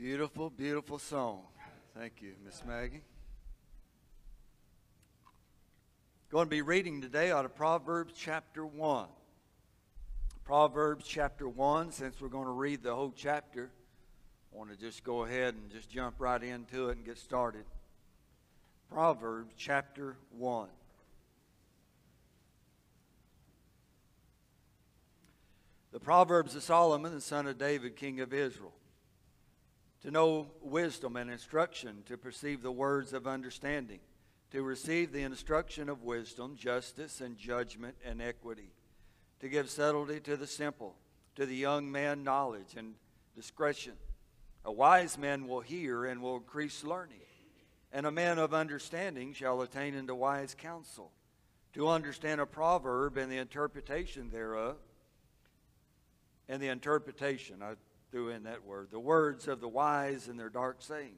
[0.00, 1.40] Beautiful, beautiful song.
[1.98, 3.02] Thank you, Miss Maggie.
[6.30, 9.08] Going to be reading today out of Proverbs chapter 1.
[10.44, 13.72] Proverbs chapter 1, since we're going to read the whole chapter,
[14.52, 17.64] I want to just go ahead and just jump right into it and get started.
[18.92, 20.68] Proverbs chapter 1.
[25.90, 28.74] The Proverbs of Solomon, the son of David, king of Israel
[30.02, 34.00] to know wisdom and instruction, to perceive the words of understanding,
[34.50, 38.70] to receive the instruction of wisdom, justice, and judgment and equity,
[39.40, 40.94] to give subtlety to the simple,
[41.34, 42.94] to the young man knowledge and
[43.34, 43.94] discretion.
[44.64, 47.20] A wise man will hear and will increase learning,
[47.92, 51.10] and a man of understanding shall attain into wise counsel.
[51.74, 54.76] To understand a proverb and the interpretation thereof,
[56.48, 57.74] and the interpretation, I
[58.10, 58.88] threw in that word.
[58.90, 61.14] The words of the wise and their dark sayings.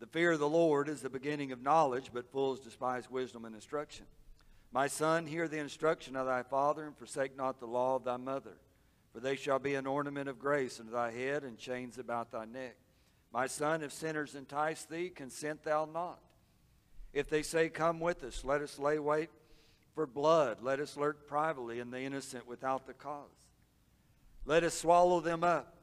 [0.00, 3.54] The fear of the Lord is the beginning of knowledge, but fools despise wisdom and
[3.54, 4.06] instruction.
[4.72, 8.16] My son, hear the instruction of thy father, and forsake not the law of thy
[8.16, 8.56] mother.
[9.12, 12.44] For they shall be an ornament of grace unto thy head, and chains about thy
[12.44, 12.76] neck.
[13.32, 16.20] My son, if sinners entice thee, consent thou not.
[17.12, 19.30] If they say, Come with us, let us lay wait
[19.94, 23.26] for blood, let us lurk privately in the innocent without the cause.
[24.46, 25.74] Let us swallow them up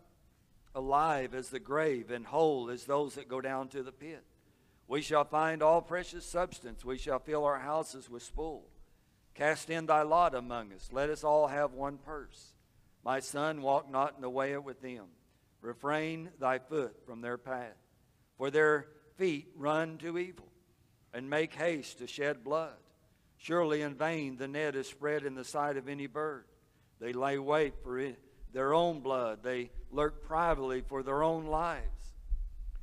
[0.77, 4.23] alive as the grave, and whole as those that go down to the pit.
[4.87, 6.85] We shall find all precious substance.
[6.85, 8.63] We shall fill our houses with spoil.
[9.33, 10.89] Cast in thy lot among us.
[10.91, 12.53] Let us all have one purse.
[13.03, 15.05] My son, walk not in the way with them.
[15.61, 17.75] Refrain thy foot from their path.
[18.37, 18.85] For their
[19.17, 20.47] feet run to evil,
[21.11, 22.77] and make haste to shed blood.
[23.37, 26.45] Surely in vain the net is spread in the sight of any bird.
[26.99, 28.19] They lay wait for it
[28.57, 29.43] their own blood.
[29.43, 32.15] They lurk privately for their own lives.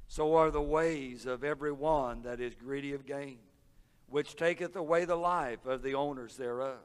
[0.06, 3.38] So are the ways of every one that is greedy of gain,
[4.08, 6.78] which taketh away the life of the owners thereof.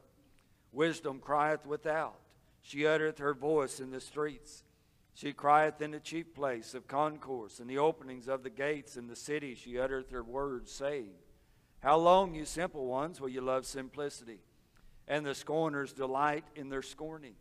[0.72, 2.18] Wisdom crieth without,
[2.62, 4.64] she uttereth her voice in the streets.
[5.14, 9.06] She crieth in the chief place of concourse, in the openings of the gates in
[9.06, 9.54] the city.
[9.54, 11.12] She uttereth her words, saying,
[11.78, 14.40] How long, you simple ones, will you love simplicity?
[15.06, 17.34] And the scorners delight in their scorning.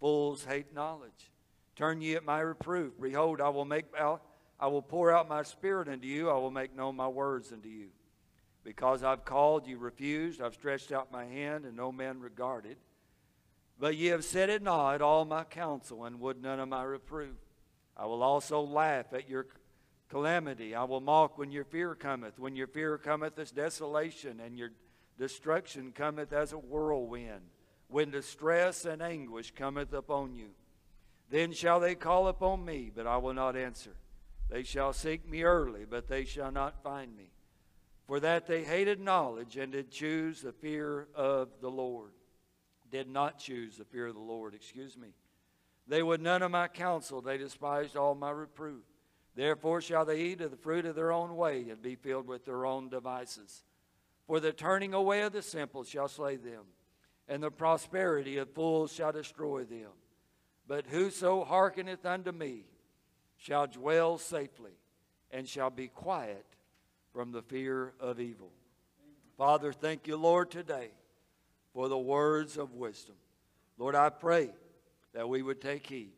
[0.00, 1.32] Fools hate knowledge.
[1.76, 3.00] Turn ye at my reproof.
[3.00, 4.22] Behold, I will make out,
[4.58, 6.30] I will pour out my spirit unto you.
[6.30, 7.88] I will make known my words unto you.
[8.64, 10.40] Because I've called, you refused.
[10.40, 12.76] I've stretched out my hand, and no man regarded.
[13.78, 17.36] But ye have set at naught all my counsel, and would none of my reproof.
[17.96, 19.46] I will also laugh at your
[20.10, 20.74] calamity.
[20.74, 22.38] I will mock when your fear cometh.
[22.38, 24.70] When your fear cometh as desolation, and your
[25.16, 27.42] destruction cometh as a whirlwind
[27.88, 30.50] when distress and anguish cometh upon you.
[31.30, 33.96] Then shall they call upon me, but I will not answer.
[34.50, 37.30] They shall seek me early, but they shall not find me.
[38.06, 42.12] For that they hated knowledge and did choose the fear of the Lord.
[42.90, 45.08] Did not choose the fear of the Lord, excuse me.
[45.86, 48.84] They would none of my counsel, they despised all my reproof.
[49.34, 52.44] Therefore shall they eat of the fruit of their own way and be filled with
[52.44, 53.62] their own devices.
[54.26, 56.64] For the turning away of the simple shall slay them
[57.28, 59.90] and the prosperity of fools shall destroy them.
[60.66, 62.64] But whoso hearkeneth unto me
[63.36, 64.72] shall dwell safely
[65.30, 66.44] and shall be quiet
[67.12, 68.50] from the fear of evil.
[69.36, 70.90] Father, thank you, Lord, today
[71.72, 73.14] for the words of wisdom.
[73.76, 74.50] Lord, I pray
[75.14, 76.12] that we would take heed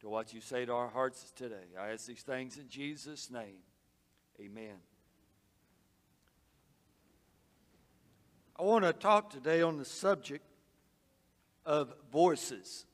[0.00, 1.54] to what you say to our hearts today.
[1.80, 3.62] I ask these things in Jesus' name.
[4.40, 4.76] Amen.
[8.58, 10.44] I want to talk today on the subject
[11.64, 12.86] of voices.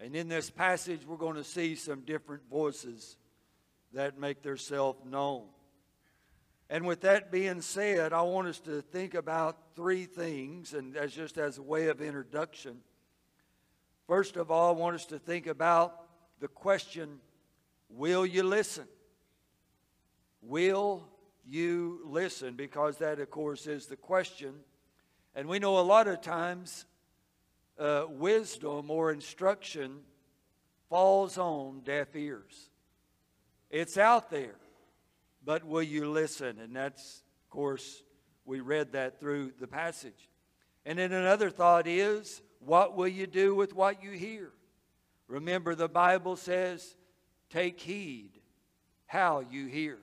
[0.00, 3.16] And in this passage, we're going to see some different voices
[3.92, 5.44] that make themselves known.
[6.68, 11.14] And with that being said, I want us to think about three things, and that's
[11.14, 12.78] just as a way of introduction.
[14.06, 16.02] First of all, I want us to think about
[16.40, 17.20] the question
[17.88, 18.88] Will you listen?
[20.42, 21.08] Will
[21.44, 22.54] you listen?
[22.54, 24.54] Because that, of course, is the question.
[25.36, 26.84] And we know a lot of times
[27.78, 30.00] uh, wisdom or instruction
[30.88, 32.70] falls on deaf ears.
[33.70, 34.56] It's out there,
[35.44, 36.58] but will you listen?
[36.60, 38.02] And that's, of course,
[38.44, 40.28] we read that through the passage.
[40.84, 44.52] And then another thought is, what will you do with what you hear?
[45.28, 46.96] Remember, the Bible says,
[47.50, 48.30] take heed
[49.06, 49.98] how you hear.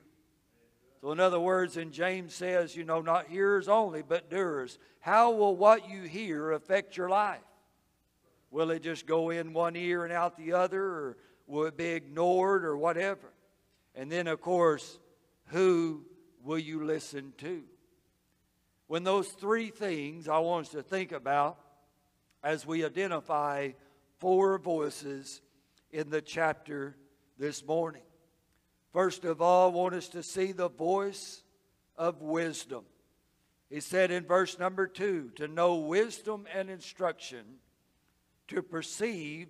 [1.00, 4.78] So, in other words, and James says, you know, not hearers only, but doers.
[5.00, 7.40] How will what you hear affect your life?
[8.54, 11.16] Will it just go in one ear and out the other, or
[11.48, 13.32] will it be ignored, or whatever?
[13.96, 15.00] And then, of course,
[15.46, 16.04] who
[16.40, 17.64] will you listen to?
[18.86, 21.58] When those three things I want us to think about
[22.44, 23.70] as we identify
[24.20, 25.42] four voices
[25.90, 26.94] in the chapter
[27.36, 28.02] this morning.
[28.92, 31.42] First of all, I want us to see the voice
[31.96, 32.84] of wisdom.
[33.68, 37.40] He said in verse number two to know wisdom and instruction,
[38.48, 39.48] to perceive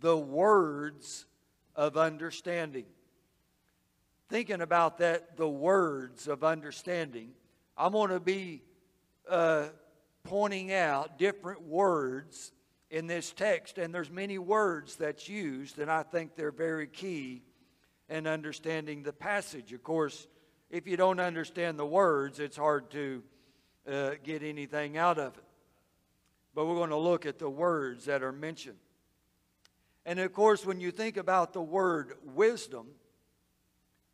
[0.00, 1.26] the words
[1.76, 2.86] of understanding.
[4.28, 7.32] Thinking about that, the words of understanding,
[7.76, 8.62] I'm going to be
[9.28, 9.66] uh,
[10.24, 12.52] pointing out different words
[12.90, 17.42] in this text, and there's many words that's used, and I think they're very key
[18.08, 19.72] in understanding the passage.
[19.72, 20.26] Of course,
[20.70, 23.22] if you don't understand the words, it's hard to
[23.90, 25.44] uh, get anything out of it.
[26.54, 28.78] But we're going to look at the words that are mentioned.
[30.06, 32.86] And of course, when you think about the word wisdom,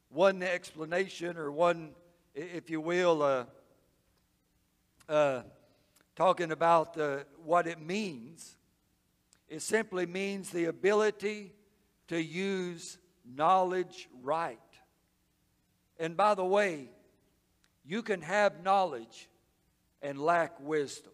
[0.09, 1.91] one explanation or one,
[2.35, 3.45] if you will, uh,
[5.09, 5.43] uh,
[6.17, 6.97] talking about
[7.45, 8.57] what it means,
[9.49, 11.53] it simply means the ability
[12.09, 14.59] to use knowledge right.
[15.99, 16.89] And by the way,
[17.85, 19.29] you can have knowledge
[20.01, 21.13] and lack wisdom.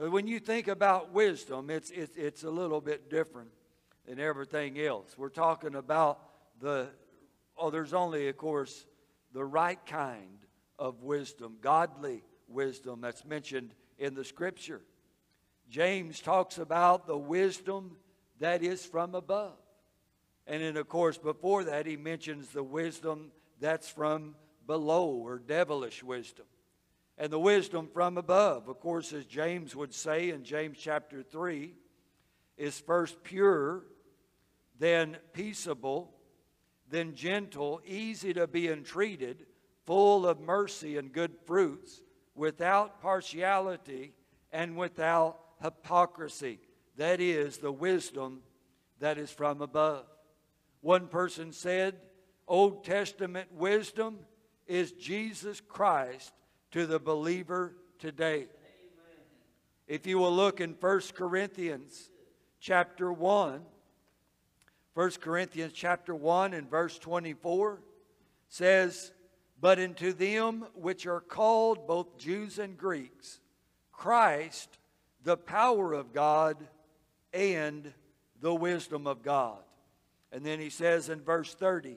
[0.00, 3.50] Uh, when you think about wisdom, it's, it's, it's a little bit different
[4.06, 5.14] than everything else.
[5.18, 6.20] We're talking about
[6.60, 6.88] the,
[7.58, 8.86] oh, there's only, of course,
[9.32, 10.38] the right kind
[10.78, 14.80] of wisdom, godly wisdom that's mentioned in the scripture.
[15.68, 17.96] James talks about the wisdom
[18.38, 19.58] that is from above.
[20.46, 23.30] And then, of course, before that, he mentions the wisdom
[23.60, 24.34] that's from
[24.66, 26.46] below or devilish wisdom.
[27.20, 31.74] And the wisdom from above, of course, as James would say in James chapter 3,
[32.56, 33.82] is first pure,
[34.78, 36.14] then peaceable,
[36.88, 39.44] then gentle, easy to be entreated,
[39.84, 42.00] full of mercy and good fruits,
[42.34, 44.14] without partiality
[44.50, 46.58] and without hypocrisy.
[46.96, 48.40] That is the wisdom
[48.98, 50.06] that is from above.
[50.80, 51.96] One person said,
[52.48, 54.20] Old Testament wisdom
[54.66, 56.32] is Jesus Christ
[56.72, 58.46] to the believer today.
[59.88, 62.10] If you will look in 1 Corinthians
[62.60, 63.60] chapter 1,
[64.94, 67.80] 1 Corinthians chapter 1 and verse 24
[68.48, 69.12] says,
[69.60, 73.40] But unto them which are called both Jews and Greeks,
[73.92, 74.78] Christ,
[75.24, 76.56] the power of God
[77.32, 77.92] and
[78.40, 79.58] the wisdom of God.
[80.30, 81.96] And then he says in verse 30,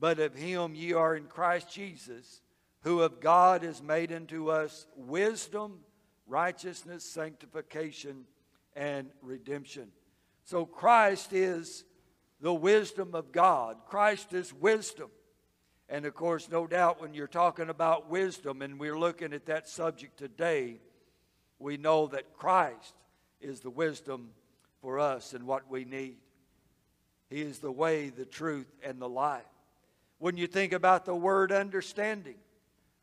[0.00, 2.40] But of him ye are in Christ Jesus
[2.82, 5.80] who of God is made unto us wisdom,
[6.26, 8.24] righteousness, sanctification,
[8.76, 9.88] and redemption.
[10.44, 11.84] So Christ is
[12.40, 13.78] the wisdom of God.
[13.86, 15.10] Christ is wisdom.
[15.88, 19.68] And of course, no doubt, when you're talking about wisdom and we're looking at that
[19.68, 20.80] subject today,
[21.58, 22.94] we know that Christ
[23.40, 24.30] is the wisdom
[24.80, 26.18] for us and what we need.
[27.30, 29.42] He is the way, the truth, and the life.
[30.18, 32.36] When you think about the word understanding,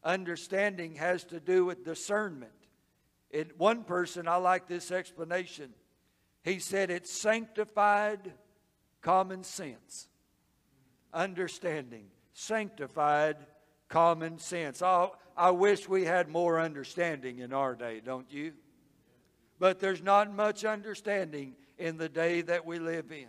[0.05, 2.51] Understanding has to do with discernment.
[3.31, 5.73] In one person, I like this explanation.
[6.43, 8.31] He said it's sanctified
[9.01, 10.07] common sense.
[11.11, 13.37] Understanding, sanctified
[13.89, 14.83] common sense.
[14.83, 18.53] I, I wish we had more understanding in our day, don't you?
[19.57, 23.27] But there's not much understanding in the day that we live in.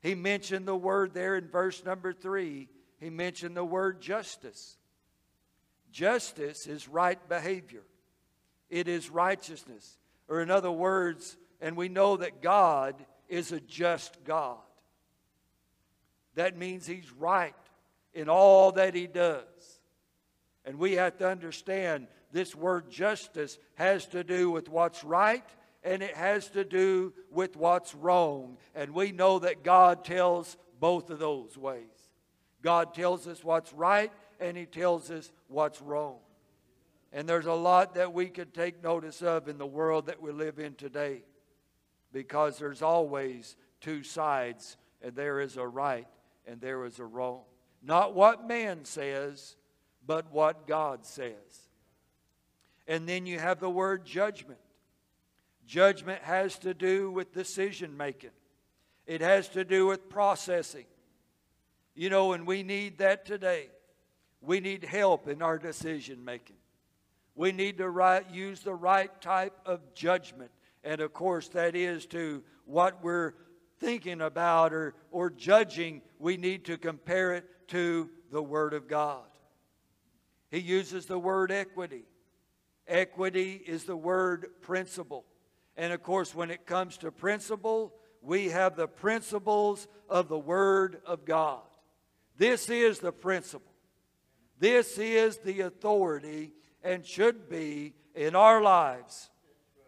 [0.00, 2.68] He mentioned the word there in verse number three.
[2.98, 4.78] He mentioned the word justice.
[5.92, 7.84] Justice is right behavior,
[8.70, 9.98] it is righteousness.
[10.28, 12.94] Or, in other words, and we know that God
[13.28, 14.56] is a just God.
[16.36, 17.54] That means He's right
[18.14, 19.44] in all that He does.
[20.64, 25.44] And we have to understand this word justice has to do with what's right
[25.84, 28.56] and it has to do with what's wrong.
[28.74, 31.82] And we know that God tells both of those ways.
[32.62, 36.16] God tells us what's right and He tells us what's wrong.
[37.12, 40.32] And there's a lot that we could take notice of in the world that we
[40.32, 41.22] live in today
[42.12, 46.06] because there's always two sides, and there is a right
[46.46, 47.42] and there is a wrong.
[47.82, 49.56] Not what man says,
[50.06, 51.68] but what God says.
[52.86, 54.58] And then you have the word judgment.
[55.66, 58.30] Judgment has to do with decision making,
[59.06, 60.86] it has to do with processing.
[61.94, 63.68] You know, and we need that today.
[64.42, 66.56] We need help in our decision making.
[67.34, 70.50] We need to right, use the right type of judgment.
[70.84, 73.34] And of course, that is to what we're
[73.78, 79.22] thinking about or, or judging, we need to compare it to the Word of God.
[80.50, 82.04] He uses the word equity.
[82.86, 85.24] Equity is the word principle.
[85.76, 91.00] And of course, when it comes to principle, we have the principles of the Word
[91.06, 91.62] of God.
[92.36, 93.71] This is the principle.
[94.62, 96.52] This is the authority
[96.84, 99.28] and should be in our lives.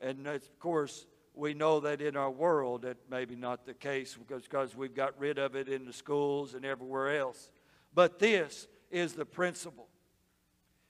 [0.03, 4.43] And of course, we know that in our world that maybe not the case because,
[4.43, 7.53] because we've got rid of it in the schools and everywhere else.
[7.95, 9.87] But this is the principle.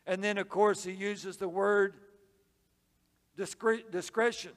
[0.07, 1.93] And then, of course, he uses the word
[3.37, 4.53] discretion.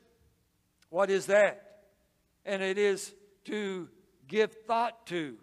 [0.89, 1.81] What is that?
[2.46, 3.89] And it is to
[4.25, 5.36] give thought to.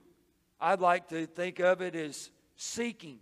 [0.58, 3.18] I'd like to think of it as seeking.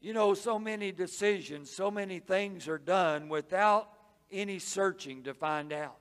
[0.00, 3.88] You know, so many decisions, so many things are done without
[4.30, 5.96] any searching to find out.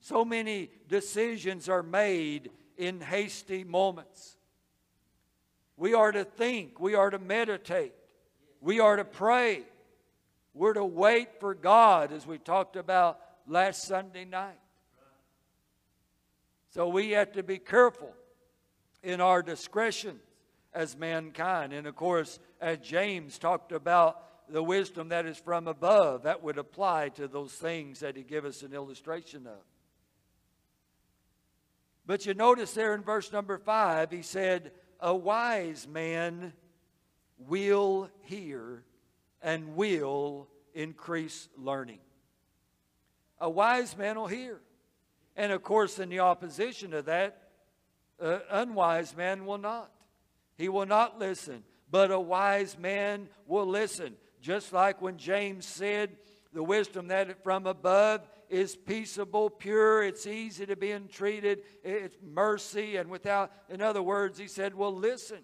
[0.00, 4.36] So many decisions are made in hasty moments.
[5.76, 7.94] We are to think, we are to meditate,
[8.60, 9.64] we are to pray.
[10.54, 14.58] We're to wait for God, as we talked about last Sunday night.
[16.70, 18.12] So we have to be careful
[19.02, 20.18] in our discretion
[20.74, 21.72] as mankind.
[21.72, 26.58] And of course, as James talked about the wisdom that is from above, that would
[26.58, 29.60] apply to those things that he gave us an illustration of.
[32.06, 36.54] But you notice there in verse number five, he said, A wise man
[37.38, 38.82] will hear
[39.42, 42.00] and will increase learning.
[43.40, 44.60] A wise man will hear.
[45.36, 47.50] And of course, in the opposition to that,
[48.18, 49.90] an unwise man will not.
[50.56, 54.14] He will not listen, but a wise man will listen.
[54.40, 56.16] Just like when James said,
[56.52, 62.96] the wisdom that from above is peaceable, pure, it's easy to be entreated, it's mercy,
[62.96, 65.38] and without, in other words, he said, well, listen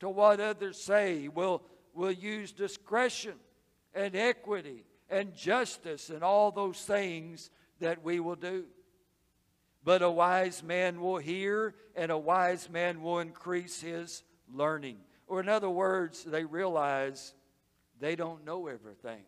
[0.00, 1.28] to what others say.
[1.28, 1.62] We'll,
[1.94, 3.34] we'll use discretion
[3.94, 8.64] and equity and justice and all those things that we will do.
[9.84, 14.98] But a wise man will hear, and a wise man will increase his learning.
[15.30, 17.34] Or, in other words, they realize
[18.00, 19.22] they don't know everything.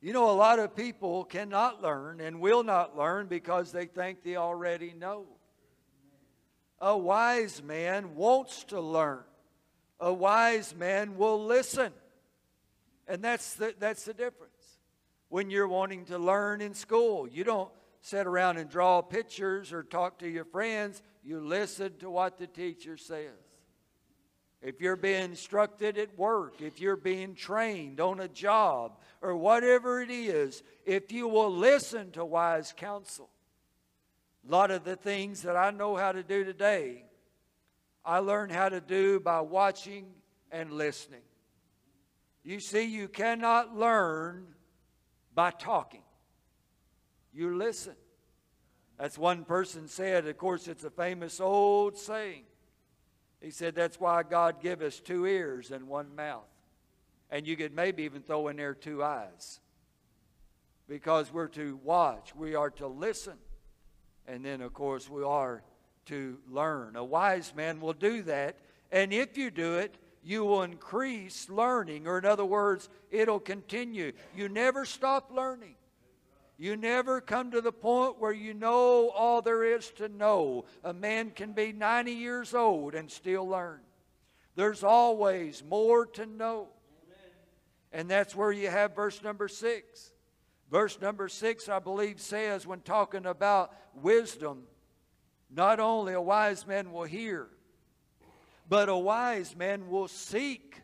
[0.00, 4.22] You know, a lot of people cannot learn and will not learn because they think
[4.22, 5.26] they already know.
[6.78, 9.24] A wise man wants to learn.
[9.98, 11.92] A wise man will listen.
[13.08, 14.52] And that's the, that's the difference.
[15.28, 17.70] When you're wanting to learn in school, you don't
[18.00, 21.02] sit around and draw pictures or talk to your friends.
[21.24, 23.45] You listen to what the teacher says.
[24.66, 30.02] If you're being instructed at work, if you're being trained on a job, or whatever
[30.02, 33.30] it is, if you will listen to wise counsel,
[34.44, 37.04] a lot of the things that I know how to do today,
[38.04, 40.06] I learned how to do by watching
[40.50, 41.22] and listening.
[42.42, 44.48] You see, you cannot learn
[45.32, 46.02] by talking.
[47.32, 47.94] You listen.
[48.98, 52.42] That's one person said, of course, it's a famous old saying.
[53.46, 56.48] He said, That's why God give us two ears and one mouth.
[57.30, 59.60] And you could maybe even throw in there two eyes.
[60.88, 63.36] Because we're to watch, we are to listen.
[64.26, 65.62] And then, of course, we are
[66.06, 66.96] to learn.
[66.96, 68.56] A wise man will do that.
[68.90, 72.08] And if you do it, you will increase learning.
[72.08, 74.10] Or, in other words, it'll continue.
[74.34, 75.76] You never stop learning.
[76.58, 80.64] You never come to the point where you know all there is to know.
[80.82, 83.80] A man can be 90 years old and still learn.
[84.54, 86.68] There's always more to know.
[87.92, 90.12] And that's where you have verse number six.
[90.70, 94.64] Verse number six, I believe, says when talking about wisdom,
[95.54, 97.48] not only a wise man will hear,
[98.68, 100.82] but a wise man will seek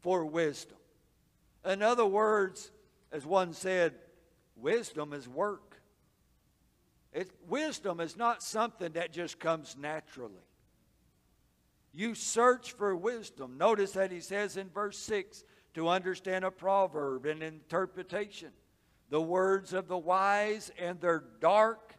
[0.00, 0.78] for wisdom.
[1.64, 2.70] In other words,
[3.12, 3.94] as one said,
[4.64, 5.76] wisdom is work.
[7.12, 10.42] It, wisdom is not something that just comes naturally.
[11.92, 13.58] You search for wisdom.
[13.58, 15.44] Notice that he says in verse 6
[15.74, 18.50] to understand a proverb and interpretation,
[19.10, 21.94] the words of the wise and their dark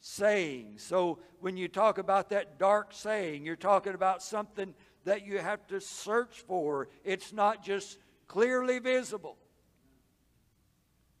[0.00, 0.82] sayings.
[0.82, 5.66] So when you talk about that dark saying, you're talking about something that you have
[5.68, 6.88] to search for.
[7.04, 9.38] It's not just clearly visible.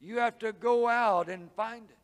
[0.00, 1.96] You have to go out and find it.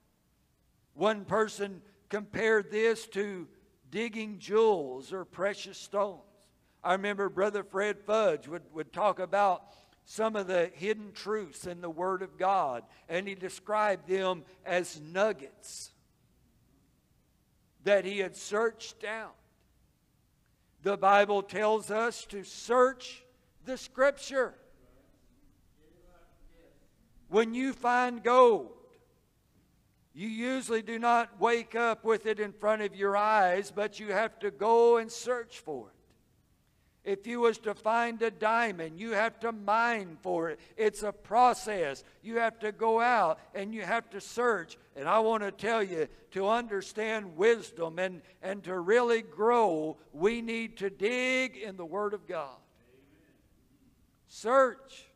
[0.94, 3.48] One person compared this to
[3.90, 6.20] digging jewels or precious stones.
[6.82, 9.64] I remember Brother Fred Fudge would, would talk about
[10.04, 15.00] some of the hidden truths in the Word of God, and he described them as
[15.00, 15.92] nuggets.
[17.84, 19.36] that he had searched out.
[20.82, 23.22] The Bible tells us to search
[23.64, 24.54] the Scripture.
[27.34, 28.70] When you find gold,
[30.14, 34.12] you usually do not wake up with it in front of your eyes, but you
[34.12, 37.10] have to go and search for it.
[37.10, 40.60] If you was to find a diamond, you have to mine for it.
[40.76, 42.04] It's a process.
[42.22, 44.78] You have to go out and you have to search.
[44.94, 50.40] And I want to tell you, to understand wisdom and, and to really grow, we
[50.40, 52.58] need to dig in the Word of God.
[54.28, 55.06] Search.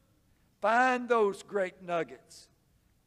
[0.61, 2.49] Find those great nuggets.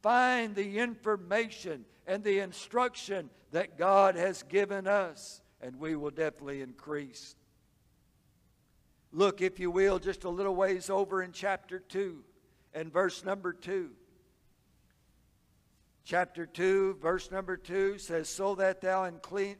[0.02, 6.62] Find the information and the instruction that God has given us, and we will definitely
[6.62, 7.36] increase.
[9.12, 12.24] Look, if you will, just a little ways over in chapter 2
[12.74, 13.90] and verse number 2.
[16.04, 19.56] Chapter 2, verse number 2 says, So that thou incline,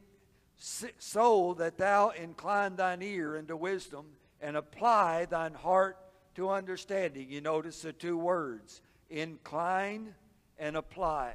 [0.57, 4.07] so that thou incline thine ear into wisdom
[4.41, 5.97] and apply thine heart
[6.35, 7.29] to understanding.
[7.29, 10.15] You notice the two words incline
[10.57, 11.33] and apply.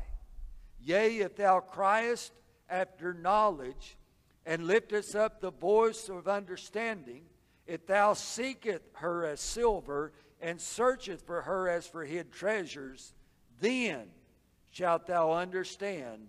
[0.80, 2.32] Yea, if thou criest
[2.68, 3.96] after knowledge
[4.46, 7.22] and liftest up the voice of understanding,
[7.66, 13.12] if thou seekest her as silver, and searcheth for her as for hid treasures,
[13.60, 14.06] then
[14.70, 16.28] shalt thou understand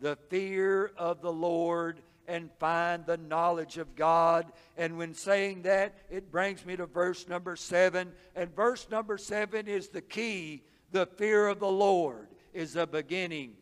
[0.00, 4.52] the fear of the Lord and find the knowledge of God.
[4.76, 8.12] And when saying that, it brings me to verse number seven.
[8.36, 10.62] And verse number seven is the key.
[10.92, 13.54] The fear of the Lord is the beginning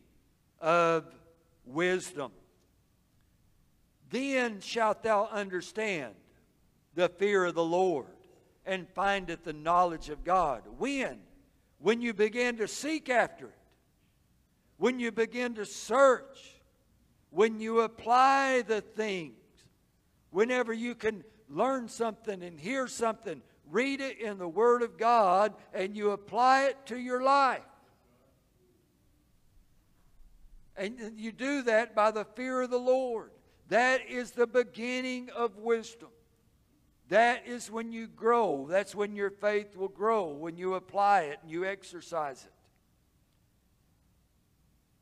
[0.60, 1.04] of
[1.64, 2.32] wisdom.
[4.10, 6.14] Then shalt thou understand
[6.94, 8.06] the fear of the Lord
[8.66, 10.62] and findeth the knowledge of God.
[10.78, 11.20] When?
[11.78, 13.54] When you begin to seek after it,
[14.76, 16.49] when you begin to search,
[17.30, 19.34] when you apply the things,
[20.30, 25.54] whenever you can learn something and hear something, read it in the Word of God,
[25.72, 27.62] and you apply it to your life.
[30.76, 33.30] And you do that by the fear of the Lord.
[33.68, 36.08] That is the beginning of wisdom.
[37.08, 38.66] That is when you grow.
[38.70, 42.52] That's when your faith will grow, when you apply it and you exercise it.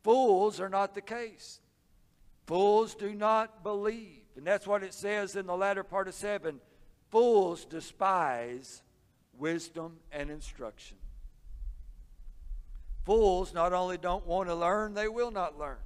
[0.03, 1.61] Fools are not the case.
[2.49, 4.23] Fools do not believe.
[4.35, 6.59] And that's what it says in the latter part of 7.
[7.11, 8.81] Fools despise
[9.37, 10.97] wisdom and instruction.
[13.05, 15.77] Fools not only don't want to learn, they will not learn.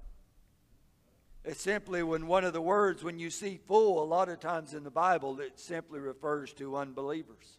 [1.44, 4.74] It's simply when one of the words, when you see fool, a lot of times
[4.74, 7.58] in the Bible, it simply refers to unbelievers.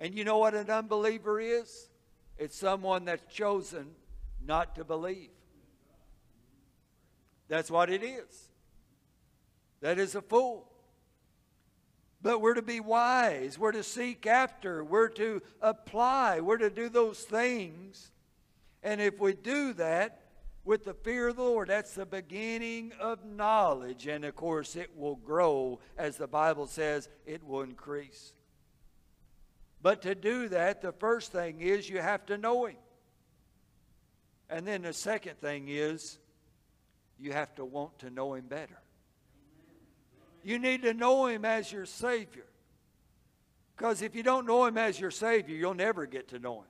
[0.00, 1.88] And you know what an unbeliever is?
[2.38, 3.92] It's someone that's chosen
[4.44, 5.30] not to believe.
[7.48, 8.50] That's what it is.
[9.80, 10.68] That is a fool.
[12.20, 13.58] But we're to be wise.
[13.58, 14.82] We're to seek after.
[14.82, 16.40] We're to apply.
[16.40, 18.10] We're to do those things.
[18.82, 20.28] And if we do that,
[20.68, 21.68] with the fear of the Lord.
[21.68, 24.06] That's the beginning of knowledge.
[24.06, 25.80] And of course, it will grow.
[25.96, 28.34] As the Bible says, it will increase.
[29.80, 32.76] But to do that, the first thing is you have to know Him.
[34.50, 36.18] And then the second thing is
[37.18, 38.78] you have to want to know Him better.
[40.42, 42.46] You need to know Him as your Savior.
[43.76, 46.68] Because if you don't know Him as your Savior, you'll never get to know Him.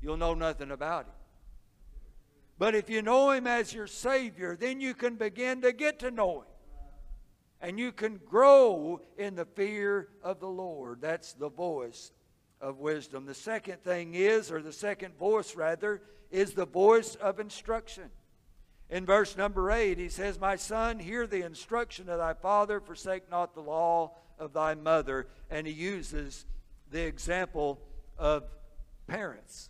[0.00, 1.14] You'll know nothing about Him.
[2.58, 6.10] But if you know Him as your Savior, then you can begin to get to
[6.10, 6.46] know Him.
[7.60, 11.00] And you can grow in the fear of the Lord.
[11.00, 12.12] That's the voice
[12.60, 13.26] of wisdom.
[13.26, 18.10] The second thing is, or the second voice rather, is the voice of instruction.
[18.90, 23.30] In verse number 8, he says, My son, hear the instruction of thy father, forsake
[23.30, 25.26] not the law of thy mother.
[25.50, 26.46] And he uses
[26.90, 27.80] the example
[28.16, 28.44] of
[29.06, 29.68] parents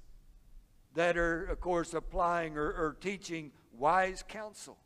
[0.95, 4.79] that are, of course, applying or, or teaching wise counsel.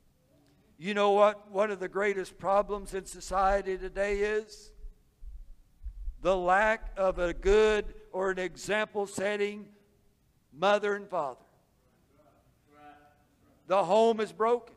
[0.78, 4.72] You know what one of the greatest problems in society today is?
[6.22, 9.66] The lack of a good or an example setting
[10.52, 11.40] mother and father.
[13.66, 14.74] The home is broken.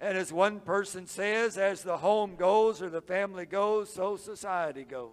[0.00, 4.84] And as one person says, as the home goes or the family goes, so society
[4.84, 5.10] goes.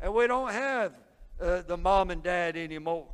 [0.00, 0.92] And we don't have
[1.40, 3.08] uh, the mom and dad anymore.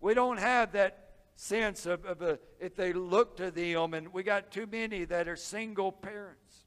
[0.00, 1.04] We don't have that
[1.36, 5.26] sense of, of a, if they look to them, and we got too many that
[5.28, 6.64] are single parents.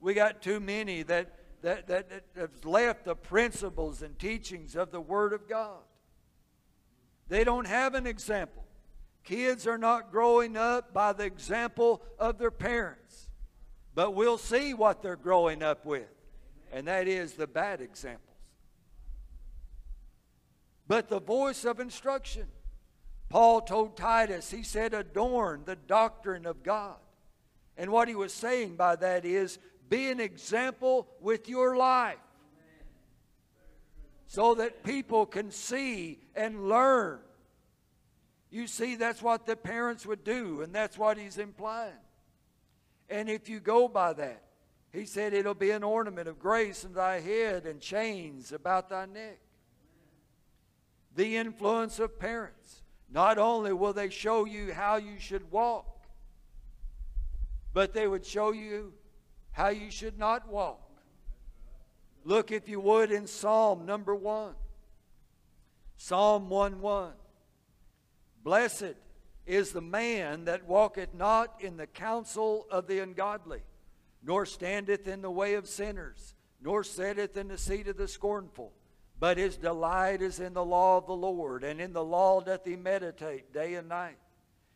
[0.00, 4.90] We got too many that, that, that, that have left the principles and teachings of
[4.90, 5.82] the Word of God.
[7.28, 8.61] They don't have an example.
[9.24, 13.28] Kids are not growing up by the example of their parents,
[13.94, 16.10] but we'll see what they're growing up with,
[16.72, 18.36] and that is the bad examples.
[20.88, 22.46] But the voice of instruction.
[23.28, 26.96] Paul told Titus, he said, adorn the doctrine of God.
[27.78, 29.58] And what he was saying by that is,
[29.88, 32.18] be an example with your life
[34.26, 37.20] so that people can see and learn.
[38.52, 41.94] You see, that's what the parents would do, and that's what he's implying.
[43.08, 44.42] And if you go by that,
[44.92, 49.06] he said it'll be an ornament of grace in thy head and chains about thy
[49.06, 49.38] neck.
[51.16, 52.82] The influence of parents.
[53.10, 56.04] Not only will they show you how you should walk,
[57.72, 58.92] but they would show you
[59.52, 60.90] how you should not walk.
[62.22, 64.54] Look, if you would, in Psalm number one.
[65.96, 67.12] Psalm 1 1.
[68.42, 68.94] Blessed
[69.46, 73.60] is the man that walketh not in the counsel of the ungodly,
[74.22, 78.72] nor standeth in the way of sinners, nor sitteth in the seat of the scornful.
[79.18, 82.64] But his delight is in the law of the Lord, and in the law doth
[82.64, 84.18] he meditate day and night.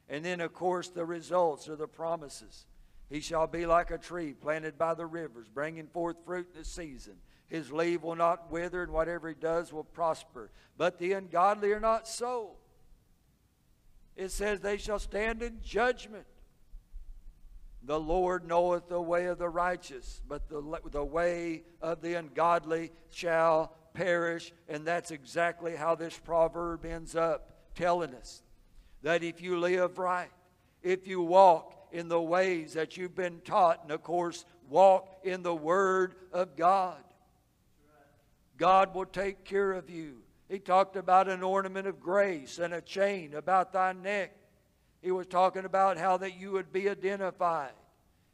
[0.09, 2.67] And then, of course, the results are the promises.
[3.09, 6.65] He shall be like a tree planted by the rivers, bringing forth fruit in the
[6.65, 7.15] season.
[7.49, 10.51] His leaf will not wither, and whatever he does will prosper.
[10.77, 12.57] But the ungodly are not so.
[14.17, 16.27] It says, They shall stand in judgment.
[17.83, 22.91] The Lord knoweth the way of the righteous, but the, the way of the ungodly
[23.11, 24.53] shall perish.
[24.69, 28.43] And that's exactly how this proverb ends up telling us
[29.03, 30.31] that if you live right,
[30.83, 35.43] if you walk in the ways that you've been taught, and of course, walk in
[35.43, 37.03] the Word of God.
[38.57, 40.23] God will take care of you.
[40.49, 44.37] He talked about an ornament of grace and a chain about thy neck.
[45.03, 47.73] He was talking about how that you would be identified,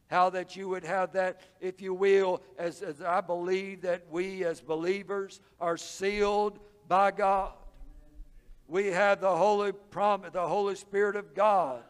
[0.08, 4.44] how that you would have that, if you will, as, as I believe that we
[4.44, 7.52] as believers are sealed by God.
[8.68, 11.82] We have the Holy promise, the Holy Spirit of God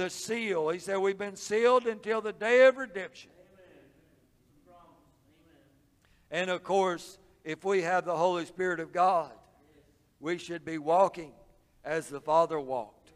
[0.00, 0.70] the seal.
[0.70, 3.30] He said, We've been sealed until the day of redemption.
[6.30, 9.30] And of course, if we have the Holy Spirit of God,
[10.20, 11.32] we should be walking
[11.84, 13.12] as the Father walked.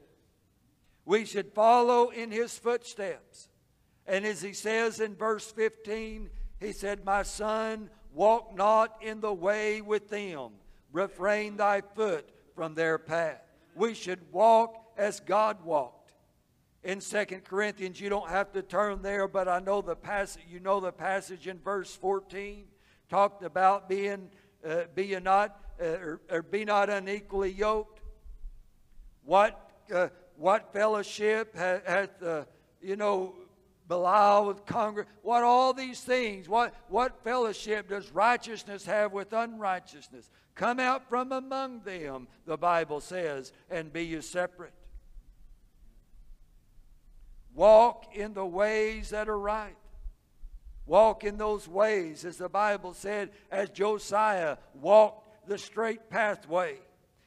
[1.04, 3.48] We should follow in His footsteps.
[4.06, 9.32] And as He says in verse 15, He said, My son, walk not in the
[9.32, 10.52] way with them,
[10.92, 13.42] refrain thy foot from their path.
[13.74, 16.12] We should walk as God walked
[16.82, 18.00] in Second Corinthians.
[18.00, 20.44] You don't have to turn there, but I know the passage.
[20.48, 22.64] You know the passage in verse 14
[23.10, 24.30] talked about being
[24.66, 28.00] uh, be not uh, or, or, be not unequally yoked.
[29.24, 32.44] What uh, what fellowship hath uh,
[32.80, 33.34] you know
[33.88, 35.06] Belial with Congress?
[35.22, 36.48] What all these things?
[36.48, 40.30] What what fellowship does righteousness have with unrighteousness?
[40.54, 44.72] Come out from among them, the Bible says, and be you separate.
[47.54, 49.76] Walk in the ways that are right.
[50.86, 56.78] Walk in those ways, as the Bible said, as Josiah walked the straight pathway.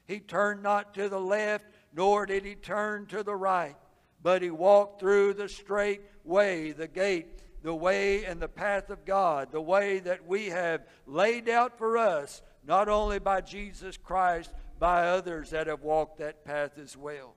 [0.05, 3.75] He turned not to the left, nor did he turn to the right,
[4.23, 9.05] but he walked through the straight way, the gate, the way and the path of
[9.05, 14.53] God, the way that we have laid out for us, not only by Jesus Christ,
[14.79, 17.35] by others that have walked that path as well.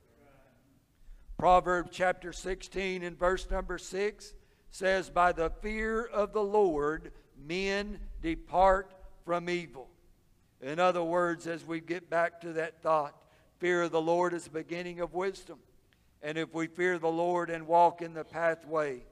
[1.38, 4.34] Proverbs chapter 16 and verse number 6
[4.70, 7.12] says, By the fear of the Lord,
[7.42, 8.92] men depart
[9.24, 9.88] from evil.
[10.60, 13.14] In other words, as we get back to that thought,
[13.58, 15.58] fear of the Lord is the beginning of wisdom.
[16.22, 19.02] And if we fear the Lord and walk in the pathway,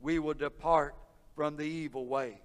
[0.00, 0.94] we will depart
[1.36, 2.40] from the evil way.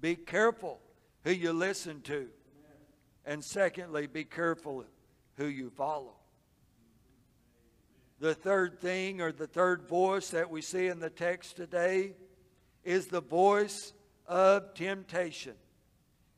[0.00, 0.80] Be careful
[1.22, 2.28] who you listen to.
[3.24, 4.84] And secondly, be careful
[5.36, 6.12] who you follow.
[8.20, 12.12] The third thing, or the third voice that we see in the text today,
[12.84, 13.94] is the voice
[14.26, 15.54] of temptation.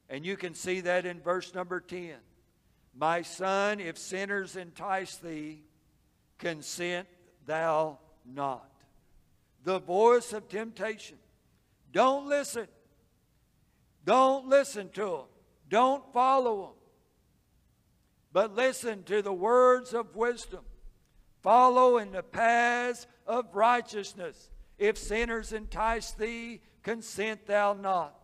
[0.09, 2.15] And you can see that in verse number 10.
[2.95, 5.63] My son, if sinners entice thee,
[6.39, 7.09] consent
[7.45, 8.71] thou not.
[9.65, 11.19] The voice of temptation.
[11.93, 12.69] Don't listen.
[14.05, 15.25] Don't listen to them.
[15.69, 16.73] Don't follow them.
[18.33, 20.65] But listen to the words of wisdom.
[21.43, 24.51] Follow in the paths of righteousness.
[24.79, 28.15] If sinners entice thee, consent thou not.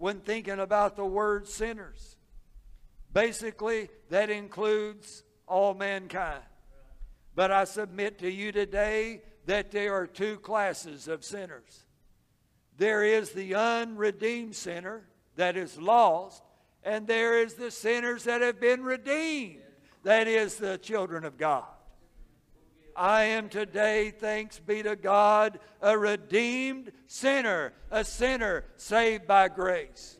[0.00, 2.16] When thinking about the word sinners,
[3.12, 6.40] basically that includes all mankind.
[7.34, 11.84] But I submit to you today that there are two classes of sinners.
[12.78, 16.42] There is the unredeemed sinner that is lost,
[16.82, 19.60] and there is the sinners that have been redeemed,
[20.04, 21.66] that is the children of God.
[22.96, 30.18] I am today, thanks be to God, a redeemed sinner, a sinner saved by grace.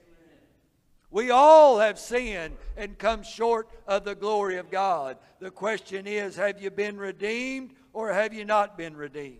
[1.11, 5.19] We all have sinned and come short of the glory of God.
[5.41, 9.39] The question is have you been redeemed or have you not been redeemed?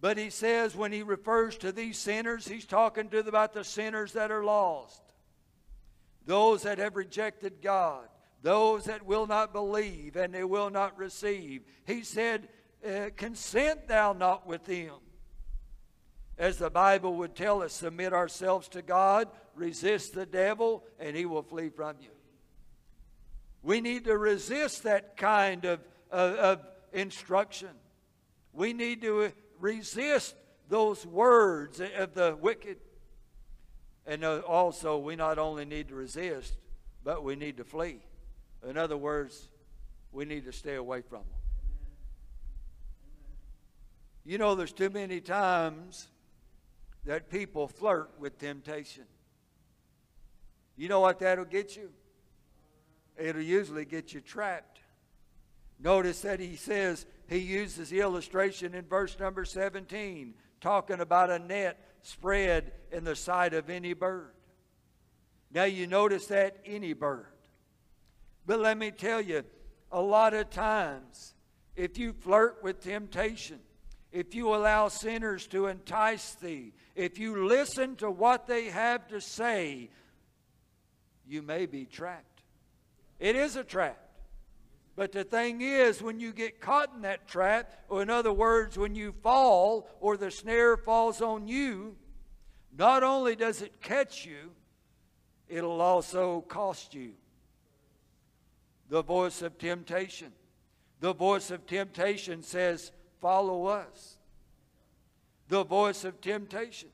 [0.00, 4.12] But he says when he refers to these sinners, he's talking to about the sinners
[4.12, 5.00] that are lost,
[6.26, 8.08] those that have rejected God
[8.42, 11.62] those that will not believe and they will not receive.
[11.86, 12.48] He said,
[12.86, 14.94] uh, Consent thou not with them.
[16.36, 21.24] As the Bible would tell us, submit ourselves to God, resist the devil, and he
[21.24, 22.08] will flee from you.
[23.62, 27.68] We need to resist that kind of, of, of instruction.
[28.52, 30.34] We need to resist
[30.68, 32.78] those words of the wicked.
[34.04, 36.56] And uh, also, we not only need to resist,
[37.04, 38.00] but we need to flee.
[38.68, 39.48] In other words,
[40.12, 41.40] we need to stay away from them.
[44.24, 46.08] You know, there's too many times
[47.04, 49.04] that people flirt with temptation.
[50.76, 51.90] You know what that'll get you?
[53.18, 54.80] It'll usually get you trapped.
[55.80, 61.40] Notice that he says, he uses the illustration in verse number 17, talking about a
[61.40, 64.32] net spread in the sight of any bird.
[65.50, 67.31] Now you notice that any bird.
[68.46, 69.44] But let me tell you,
[69.90, 71.34] a lot of times,
[71.76, 73.60] if you flirt with temptation,
[74.10, 79.20] if you allow sinners to entice thee, if you listen to what they have to
[79.20, 79.90] say,
[81.26, 82.42] you may be trapped.
[83.20, 83.98] It is a trap.
[84.94, 88.76] But the thing is, when you get caught in that trap, or in other words,
[88.76, 91.96] when you fall or the snare falls on you,
[92.76, 94.50] not only does it catch you,
[95.48, 97.12] it'll also cost you
[98.92, 100.30] the voice of temptation.
[101.00, 104.18] The voice of temptation says, Follow us.
[105.48, 106.90] The voice of temptation.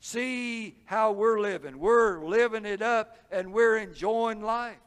[0.00, 1.78] See how we're living.
[1.78, 4.78] We're living it up and we're enjoying life.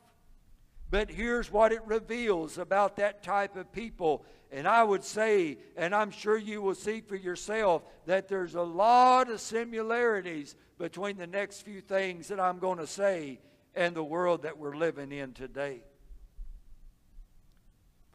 [0.89, 4.25] But here's what it reveals about that type of people.
[4.51, 8.63] And I would say, and I'm sure you will see for yourself, that there's a
[8.63, 13.39] lot of similarities between the next few things that I'm going to say
[13.75, 15.83] and the world that we're living in today.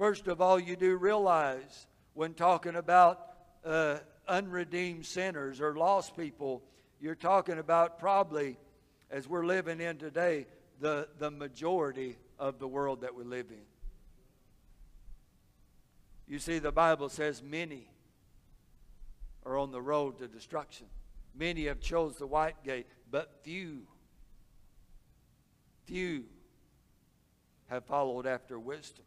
[0.03, 3.21] First of all, you do realize when talking about
[3.65, 6.65] uh, unredeemed sinners or lost people,
[7.01, 8.59] you're talking about probably,
[9.13, 10.47] as we're living in today,
[10.81, 13.63] the, the majority of the world that we live in.
[16.27, 17.87] You see, the Bible says many
[19.47, 20.89] are on the road to destruction.
[21.33, 23.83] Many have chose the white gate, but few,
[25.85, 26.25] few
[27.69, 29.05] have followed after wisdom.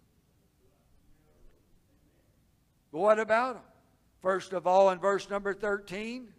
[2.95, 3.63] What about them?
[4.21, 6.29] First of all, in verse number 13,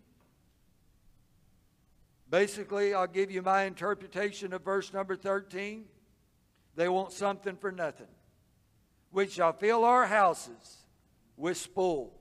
[2.31, 5.85] basically, I'll give you my interpretation of verse number 13.
[6.75, 8.07] They want something for nothing.
[9.13, 10.79] We shall fill our houses
[11.37, 12.15] with spoil.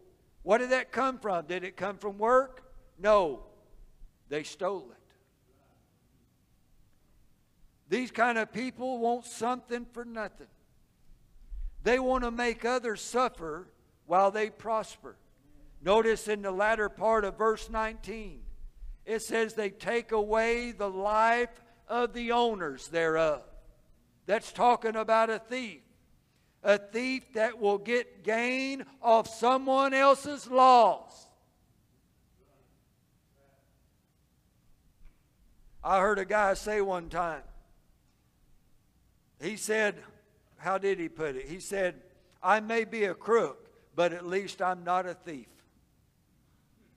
[0.43, 1.45] What did that come from?
[1.45, 2.61] Did it come from work?
[2.99, 3.45] No.
[4.27, 5.13] They stole it.
[7.87, 10.47] These kind of people want something for nothing.
[11.83, 13.69] They want to make others suffer
[14.07, 15.15] while they prosper.
[15.81, 18.41] Notice in the latter part of verse 19,
[19.05, 23.43] it says they take away the life of the owners thereof.
[24.25, 25.81] That's talking about a thief.
[26.63, 31.27] A thief that will get gain off someone else's loss.
[35.83, 37.43] I heard a guy say one time,
[39.39, 40.01] he said,
[40.57, 41.47] how did he put it?
[41.47, 42.01] He said,
[42.41, 43.64] I may be a crook,
[43.95, 45.47] but at least I'm not a thief.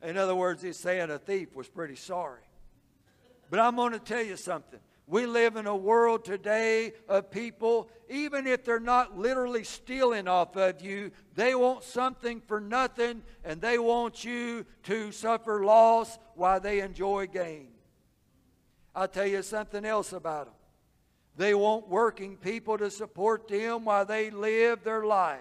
[0.03, 2.43] In other words, he's saying a thief was pretty sorry.
[3.51, 4.81] But I'm going to tell you something.
[5.07, 10.55] We live in a world today of people, even if they're not literally stealing off
[10.57, 16.61] of you, they want something for nothing and they want you to suffer loss while
[16.61, 17.69] they enjoy gain.
[18.95, 20.55] I'll tell you something else about them.
[21.37, 25.39] They want working people to support them while they live their life.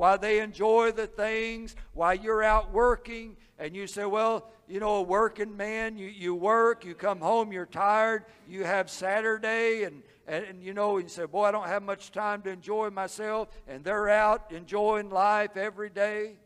[0.00, 4.94] While they enjoy the things, while you're out working, and you say, well, you know,
[4.94, 10.02] a working man, you, you work, you come home, you're tired, you have Saturday, and,
[10.26, 12.88] and, and you know, and you say, boy, I don't have much time to enjoy
[12.88, 16.36] myself, and they're out enjoying life every day.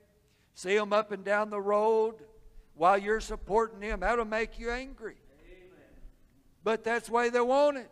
[0.55, 2.17] See them up and down the road
[2.75, 4.01] while you're supporting them.
[4.01, 5.15] That'll make you angry.
[6.65, 7.91] But that's the way they want it.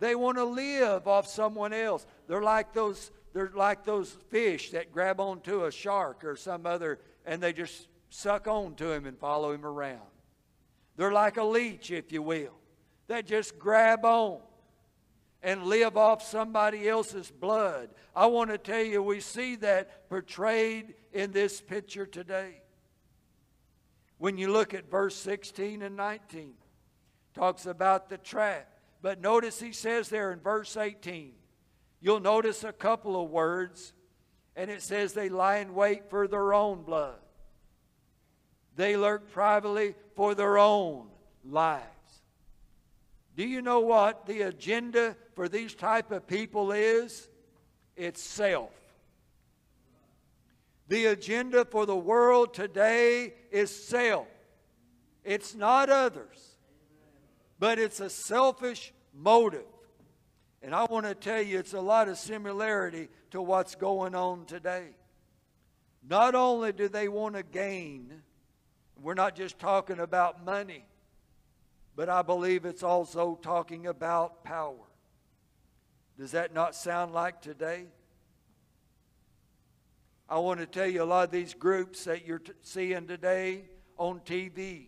[0.00, 2.04] They want to live off someone else.
[2.26, 7.00] They're like those they're like those fish that grab onto a shark or some other
[7.26, 10.00] and they just suck on to him and follow him around.
[10.96, 12.54] They're like a leech, if you will,
[13.08, 14.38] that just grab on
[15.42, 17.90] and live off somebody else's blood.
[18.14, 22.62] I want to tell you, we see that portrayed in this picture today.
[24.18, 26.54] When you look at verse 16 and 19,
[27.34, 28.68] talks about the trap.
[29.02, 31.32] But notice he says there in verse 18,
[32.04, 33.94] you'll notice a couple of words,
[34.54, 37.16] and it says they lie in wait for their own blood.
[38.76, 41.06] They lurk privately for their own
[41.42, 41.86] lives.
[43.34, 47.26] Do you know what the agenda for these type of people is?
[47.96, 48.70] It's self.
[50.88, 54.28] The agenda for the world today is self.
[55.24, 56.58] It's not others,
[57.58, 59.64] but it's a selfish motive.
[60.64, 64.46] And I want to tell you, it's a lot of similarity to what's going on
[64.46, 64.86] today.
[66.08, 68.22] Not only do they want to gain,
[69.02, 70.86] we're not just talking about money,
[71.94, 74.86] but I believe it's also talking about power.
[76.18, 77.84] Does that not sound like today?
[80.30, 83.64] I want to tell you a lot of these groups that you're seeing today
[83.98, 84.86] on TV.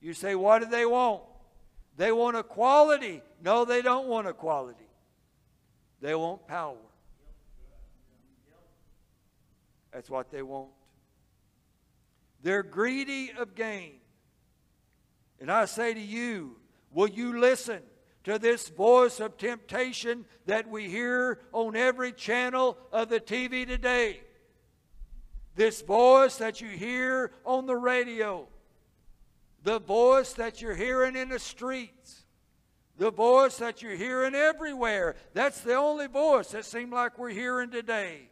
[0.00, 1.22] You say, what do they want?
[1.98, 3.20] They want equality.
[3.42, 4.85] No, they don't want equality.
[6.00, 6.76] They want power.
[9.92, 10.68] That's what they want.
[12.42, 13.94] They're greedy of gain.
[15.40, 16.56] And I say to you,
[16.92, 17.80] will you listen
[18.24, 24.20] to this voice of temptation that we hear on every channel of the TV today?
[25.54, 28.46] This voice that you hear on the radio,
[29.62, 32.25] the voice that you're hearing in the streets,
[32.98, 35.16] the voice that you're hearing everywhere.
[35.34, 38.30] That's the only voice that seems like we're hearing today.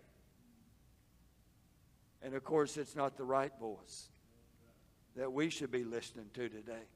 [2.22, 4.08] And of course, it's not the right voice
[5.16, 6.86] that we should be listening to today.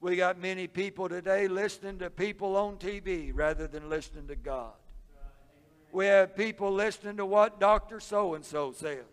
[0.00, 4.72] We got many people today listening to people on TV rather than listening to God.
[5.92, 8.00] We have people listening to what Dr.
[8.00, 9.04] So and so says.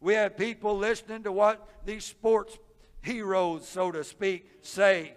[0.00, 2.56] We have people listening to what these sports
[3.02, 5.14] heroes, so to speak, say.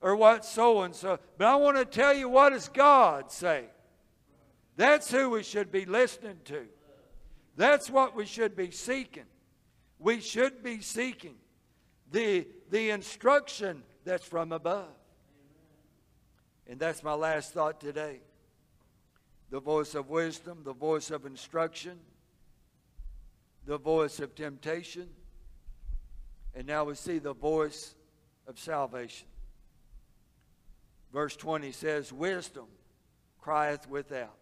[0.00, 1.18] Or what so and so.
[1.36, 3.64] But I want to tell you what does God say?
[4.76, 6.66] That's who we should be listening to.
[7.56, 9.24] That's what we should be seeking.
[9.98, 11.34] We should be seeking
[12.12, 14.86] the, the instruction that's from above.
[16.68, 18.20] And that's my last thought today.
[19.50, 21.98] The voice of wisdom, the voice of instruction,
[23.66, 25.08] the voice of temptation.
[26.54, 27.94] And now we see the voice
[28.46, 29.26] of salvation.
[31.12, 32.66] Verse 20 says, Wisdom
[33.40, 34.34] crieth without.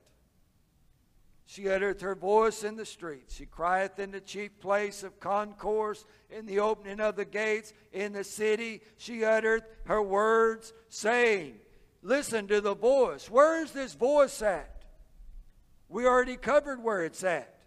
[1.48, 3.36] She uttereth her voice in the streets.
[3.36, 8.12] She crieth in the chief place of concourse, in the opening of the gates, in
[8.12, 8.80] the city.
[8.98, 11.54] She uttereth her words, saying,
[12.02, 13.30] Listen to the voice.
[13.30, 14.82] Where is this voice at?
[15.88, 17.60] We already covered where it's at.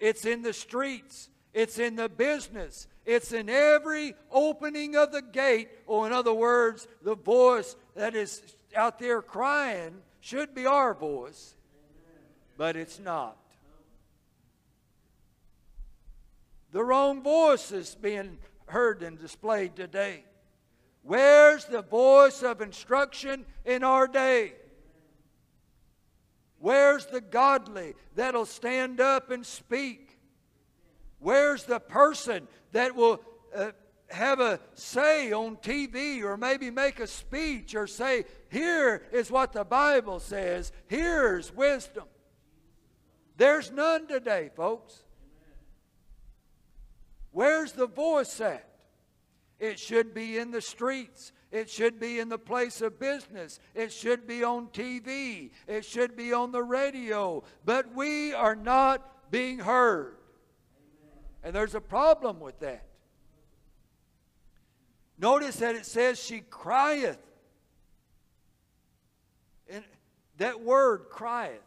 [0.00, 5.68] It's in the streets, it's in the business, it's in every opening of the gate.
[5.86, 8.42] Or, in other words, the voice that is
[8.76, 11.54] out there crying should be our voice
[12.60, 13.38] but it's not.
[16.72, 18.36] The wrong voice is being
[18.66, 20.24] heard and displayed today.
[21.02, 24.52] Where's the voice of instruction in our day?
[26.58, 30.09] Where's the godly that'll stand up and speak?
[31.20, 33.20] Where's the person that will
[33.54, 33.72] uh,
[34.08, 39.52] have a say on TV or maybe make a speech or say, here is what
[39.52, 42.04] the Bible says, here's wisdom?
[43.36, 45.02] There's none today, folks.
[47.32, 48.66] Where's the voice at?
[49.58, 51.32] It should be in the streets.
[51.52, 53.60] It should be in the place of business.
[53.74, 55.50] It should be on TV.
[55.66, 57.42] It should be on the radio.
[57.64, 60.16] But we are not being heard.
[61.42, 62.84] And there's a problem with that.
[65.18, 67.18] Notice that it says she crieth.
[69.68, 69.84] And
[70.38, 71.60] that word crieth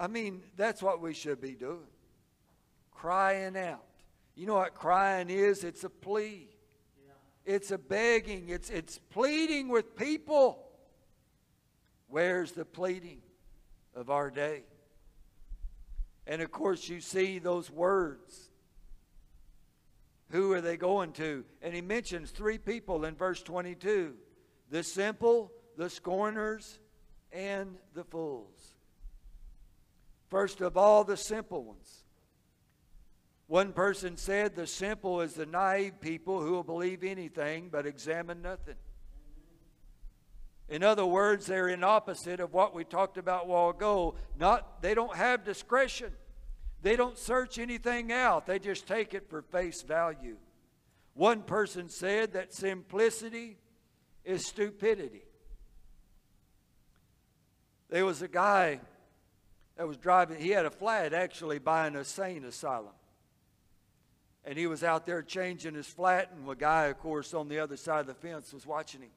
[0.00, 1.86] I mean, that's what we should be doing.
[2.90, 3.84] Crying out.
[4.34, 5.62] You know what crying is?
[5.62, 6.48] It's a plea.
[7.04, 7.54] Yeah.
[7.54, 8.48] It's a begging.
[8.48, 10.66] It's, it's pleading with people.
[12.08, 13.20] Where's the pleading
[13.94, 14.62] of our day?
[16.30, 18.50] And of course, you see those words.
[20.30, 21.44] Who are they going to?
[21.60, 24.14] And he mentions three people in verse 22
[24.70, 26.78] the simple, the scorners,
[27.32, 28.74] and the fools.
[30.28, 32.04] First of all, the simple ones.
[33.48, 38.40] One person said the simple is the naive people who will believe anything but examine
[38.40, 38.76] nothing.
[40.68, 44.14] In other words, they're in opposite of what we talked about a while ago.
[44.38, 46.12] Not they don't have discretion.
[46.82, 48.46] They don't search anything out.
[48.46, 50.36] They just take it for face value.
[51.14, 53.58] One person said that simplicity
[54.24, 55.24] is stupidity.
[57.90, 58.80] There was a guy
[59.76, 62.94] that was driving, he had a flat actually by an insane asylum.
[64.44, 67.58] And he was out there changing his flat, and a guy, of course, on the
[67.58, 69.10] other side of the fence was watching him.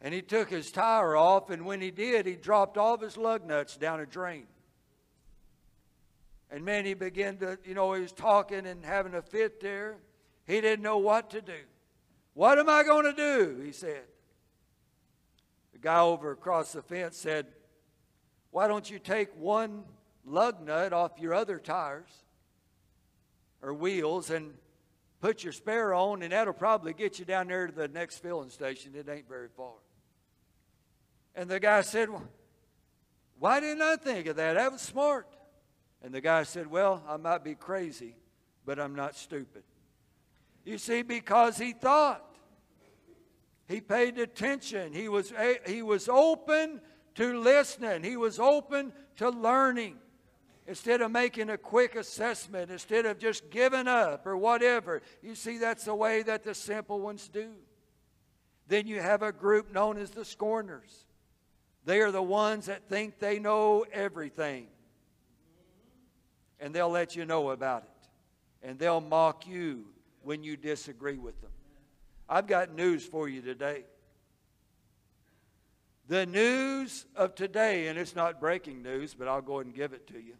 [0.00, 3.16] And he took his tire off, and when he did, he dropped all of his
[3.16, 4.46] lug nuts down a drain.
[6.56, 9.98] And man, he began to, you know, he was talking and having a fit there.
[10.46, 11.52] He didn't know what to do.
[12.32, 13.60] What am I going to do?
[13.62, 14.04] He said.
[15.74, 17.44] The guy over across the fence said,
[18.52, 19.84] Why don't you take one
[20.24, 22.08] lug nut off your other tires
[23.60, 24.54] or wheels and
[25.20, 28.48] put your spare on, and that'll probably get you down there to the next filling
[28.48, 28.94] station.
[28.94, 29.74] It ain't very far.
[31.34, 32.08] And the guy said,
[33.38, 34.54] Why didn't I think of that?
[34.54, 35.35] That was smart.
[36.06, 38.14] And the guy said, Well, I might be crazy,
[38.64, 39.64] but I'm not stupid.
[40.64, 42.22] You see, because he thought.
[43.66, 44.92] He paid attention.
[44.92, 45.32] He was,
[45.66, 46.80] he was open
[47.16, 48.04] to listening.
[48.04, 49.96] He was open to learning.
[50.68, 55.02] Instead of making a quick assessment, instead of just giving up or whatever.
[55.24, 57.50] You see, that's the way that the simple ones do.
[58.68, 61.04] Then you have a group known as the scorners.
[61.84, 64.68] They are the ones that think they know everything
[66.60, 68.68] and they'll let you know about it.
[68.68, 69.84] And they'll mock you
[70.22, 71.50] when you disagree with them.
[72.28, 73.84] I've got news for you today.
[76.08, 79.92] The news of today, and it's not breaking news, but I'll go ahead and give
[79.92, 80.34] it to you.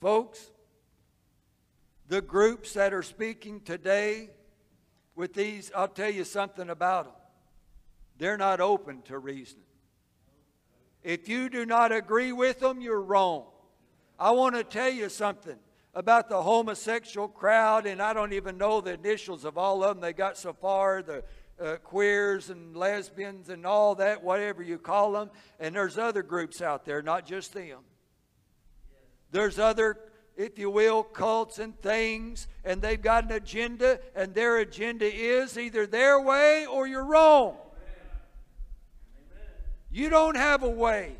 [0.00, 0.50] Folks,
[2.08, 4.30] the groups that are speaking today
[5.14, 7.14] with these, I'll tell you something about them.
[8.18, 9.64] They're not open to reasoning.
[11.02, 13.46] If you do not agree with them, you're wrong.
[14.18, 15.56] I want to tell you something
[15.94, 20.00] about the homosexual crowd, and I don't even know the initials of all of them.
[20.00, 21.22] They got so far, the
[21.60, 25.30] uh, queers and lesbians and all that, whatever you call them.
[25.60, 27.80] And there's other groups out there, not just them.
[29.30, 29.98] There's other,
[30.36, 35.58] if you will, cults and things, and they've got an agenda, and their agenda is
[35.58, 37.56] either their way or you're wrong.
[39.90, 41.16] You don't have a way,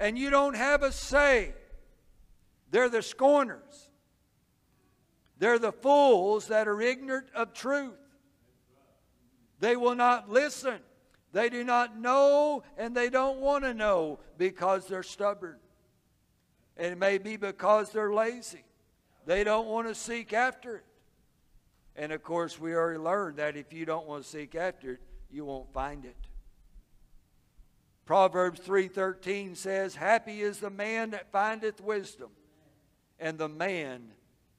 [0.00, 1.54] and you don't have a say.
[2.74, 3.88] They're the scorners.
[5.38, 7.94] They're the fools that are ignorant of truth.
[9.60, 10.80] They will not listen.
[11.30, 15.58] They do not know and they don't want to know because they're stubborn.
[16.76, 18.64] And it may be because they're lazy.
[19.24, 20.84] They don't want to seek after it.
[21.94, 25.00] And of course, we already learned that if you don't want to seek after it,
[25.30, 26.16] you won't find it.
[28.04, 32.32] Proverbs 3:13 says, "Happy is the man that findeth wisdom,
[33.18, 34.02] and the man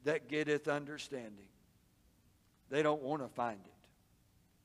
[0.04, 1.48] that getteth understanding.
[2.70, 3.72] They don't want to find it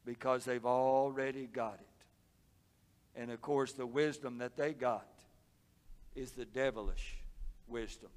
[0.05, 3.21] because they've already got it.
[3.21, 5.07] And of course, the wisdom that they got
[6.15, 7.17] is the devilish
[7.69, 8.11] wisdom.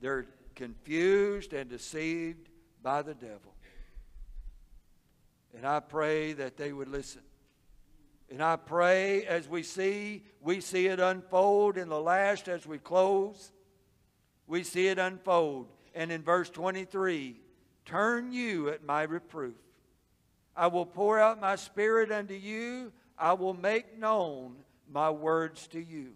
[0.00, 2.48] They're confused and deceived
[2.82, 3.54] by the devil.
[5.56, 7.22] And I pray that they would listen.
[8.30, 12.78] And I pray as we see, we see it unfold in the last as we
[12.78, 13.52] close
[14.52, 15.66] we see it unfold.
[15.94, 17.40] And in verse 23,
[17.86, 19.54] turn you at my reproof.
[20.54, 22.92] I will pour out my spirit unto you.
[23.16, 24.56] I will make known
[24.92, 26.10] my words to you.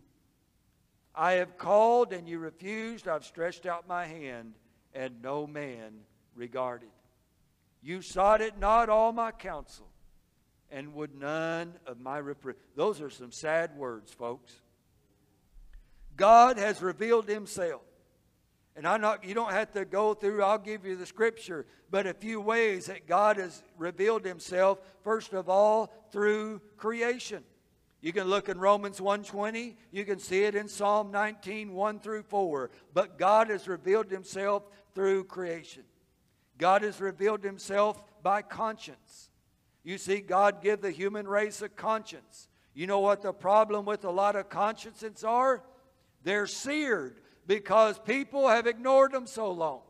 [1.14, 3.08] I have called and you refused.
[3.08, 4.52] I've stretched out my hand
[4.92, 6.00] and no man
[6.34, 6.90] regarded.
[7.82, 9.88] You sought it not all my counsel
[10.70, 12.56] and would none of my reproof.
[12.74, 14.52] Those are some sad words, folks.
[16.18, 17.80] God has revealed himself.
[18.76, 22.06] And I'm not, you don't have to go through, I'll give you the scripture, but
[22.06, 27.42] a few ways that God has revealed himself, first of all, through creation.
[28.02, 32.24] You can look in Romans 1:20, you can see it in Psalm 19, 1 through
[32.24, 32.70] 4.
[32.92, 34.64] But God has revealed himself
[34.94, 35.84] through creation.
[36.58, 39.30] God has revealed himself by conscience.
[39.84, 42.48] You see, God give the human race a conscience.
[42.74, 45.62] You know what the problem with a lot of consciences are?
[46.22, 49.80] They're seared because people have ignored them so long.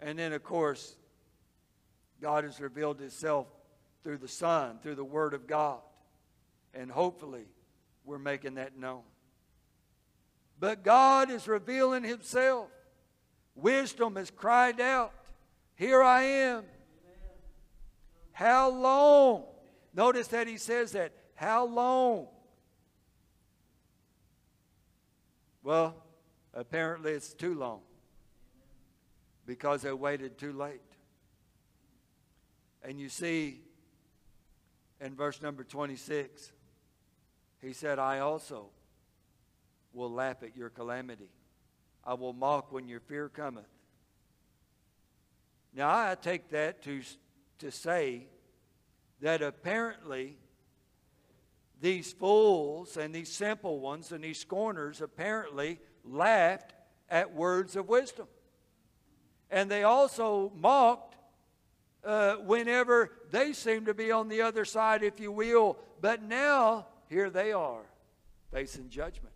[0.00, 0.96] And then, of course,
[2.20, 3.46] God has revealed Himself
[4.02, 5.78] through the Son, through the Word of God.
[6.74, 7.44] And hopefully,
[8.04, 9.02] we're making that known.
[10.58, 12.68] But God is revealing Himself.
[13.54, 15.12] Wisdom has cried out,
[15.76, 16.64] Here I am.
[18.32, 19.44] How long?
[19.94, 21.12] Notice that He says that.
[21.36, 22.26] How long?
[25.62, 25.94] Well,
[26.54, 27.80] apparently it's too long
[29.46, 30.80] because they waited too late.
[32.82, 33.60] And you see
[35.00, 36.52] in verse number 26,
[37.60, 38.70] he said, I also
[39.92, 41.30] will laugh at your calamity.
[42.04, 43.66] I will mock when your fear cometh.
[45.74, 47.02] Now, I take that to,
[47.58, 48.26] to say
[49.20, 50.36] that apparently
[51.82, 56.72] these fools and these simple ones and these scorners apparently laughed
[57.10, 58.28] at words of wisdom.
[59.50, 61.16] And they also mocked
[62.04, 65.76] uh, whenever they seemed to be on the other side, if you will.
[66.00, 67.82] But now, here they are
[68.52, 69.34] facing judgment.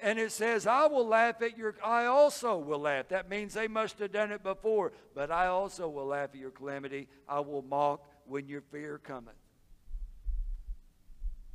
[0.00, 3.08] And it says, I will laugh at your, I also will laugh.
[3.08, 4.92] That means they must have done it before.
[5.16, 7.08] But I also will laugh at your calamity.
[7.28, 9.34] I will mock when your fear cometh.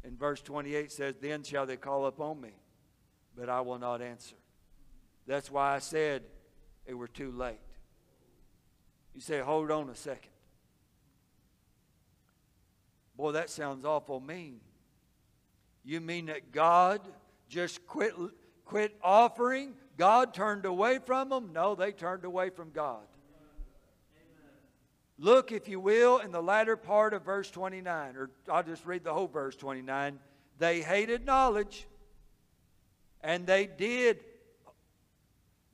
[0.04, 2.51] And verse 28 says, Then shall they call upon me,
[3.36, 4.36] but I will not answer.
[5.26, 6.24] That's why I said
[6.86, 7.60] it were too late.
[9.14, 10.32] You say, Hold on a second.
[13.16, 14.60] Boy, that sounds awful mean.
[15.86, 17.01] You mean that God
[17.47, 18.14] just quit,
[18.66, 19.74] quit offering?
[19.97, 21.51] God turned away from them?
[21.54, 23.04] No, they turned away from God.
[25.24, 29.06] Look, if you will, in the latter part of verse 29, or I'll just read
[29.06, 30.20] the whole verse 29.
[30.60, 31.88] They hated knowledge,
[33.22, 34.20] and they did,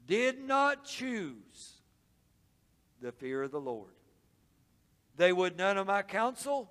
[0.05, 1.73] did not choose
[3.01, 3.89] the fear of the Lord.
[5.17, 6.69] They would none of my counsel,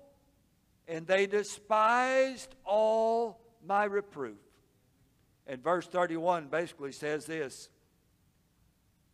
[0.87, 4.39] and they despised all my reproof.
[5.47, 7.67] And verse 31 basically says this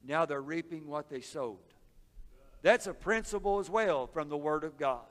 [0.03, 1.64] Now they're reaping what they sowed.
[2.61, 5.05] That's a principle as well from the Word of God.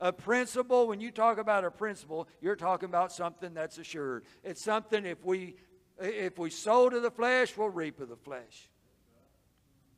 [0.00, 4.24] A principle, when you talk about a principle, you're talking about something that's assured.
[4.42, 5.56] It's something if we
[6.00, 8.68] if we sow to the flesh, we'll reap of the flesh.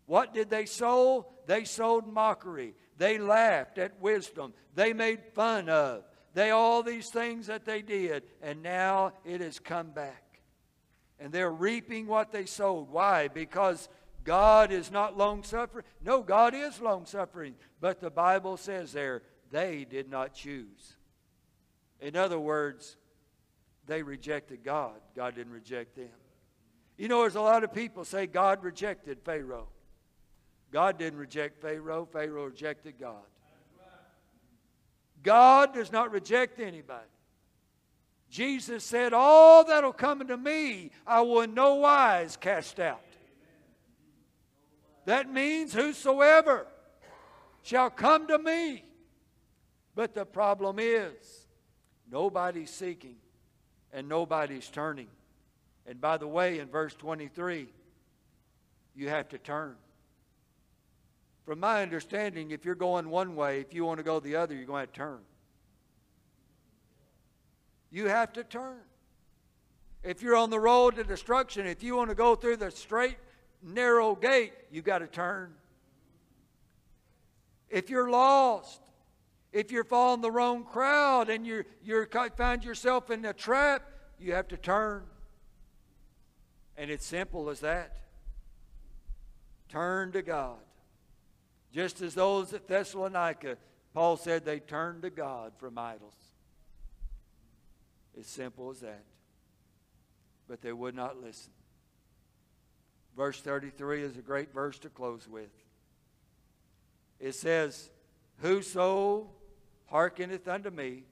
[0.06, 1.26] What did they sow?
[1.46, 2.74] They sowed mockery.
[2.98, 4.54] They laughed at wisdom.
[4.74, 6.04] They made fun of.
[6.34, 10.22] They all these things that they did, and now it has come back.
[11.18, 12.90] And they're reaping what they sowed.
[12.90, 13.28] Why?
[13.28, 13.88] Because
[14.26, 15.84] God is not long suffering.
[16.04, 17.54] No, God is long suffering.
[17.80, 19.22] But the Bible says there,
[19.52, 20.96] they did not choose.
[22.00, 22.96] In other words,
[23.86, 24.96] they rejected God.
[25.14, 26.08] God didn't reject them.
[26.98, 29.68] You know, there's a lot of people say God rejected Pharaoh.
[30.72, 33.22] God didn't reject Pharaoh, Pharaoh rejected God.
[35.22, 37.06] God does not reject anybody.
[38.28, 43.00] Jesus said, All that'll come unto me, I will in no wise cast out.
[45.06, 46.66] That means whosoever
[47.62, 48.84] shall come to me.
[49.94, 51.46] But the problem is,
[52.10, 53.16] nobody's seeking
[53.92, 55.06] and nobody's turning.
[55.86, 57.68] And by the way, in verse 23,
[58.94, 59.76] you have to turn.
[61.44, 64.54] From my understanding, if you're going one way, if you want to go the other,
[64.54, 65.20] you're going to, to turn.
[67.92, 68.80] You have to turn.
[70.02, 73.16] If you're on the road to destruction, if you want to go through the straight
[73.62, 75.52] narrow gate, you got to turn.
[77.68, 78.80] If you're lost,
[79.52, 83.82] if you're following the wrong crowd and you you find yourself in a trap,
[84.18, 85.04] you have to turn.
[86.76, 87.96] And it's simple as that.
[89.68, 90.58] Turn to God.
[91.72, 93.56] Just as those at Thessalonica,
[93.92, 96.14] Paul said they turned to God from idols.
[98.16, 99.04] It's simple as that.
[100.48, 101.52] But they would not listen.
[103.16, 105.50] Verse 33 is a great verse to close with.
[107.18, 107.90] It says,
[108.42, 109.30] Whoso
[109.86, 111.04] hearkeneth unto me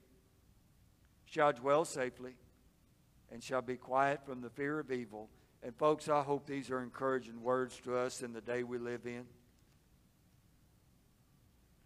[1.25, 2.35] shall dwell safely
[3.31, 5.29] and shall be quiet from the fear of evil.
[5.63, 9.07] And, folks, I hope these are encouraging words to us in the day we live
[9.07, 9.25] in.